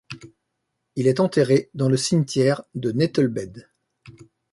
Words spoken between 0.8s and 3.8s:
Il est enterré dans le cimetière de Nettlebed.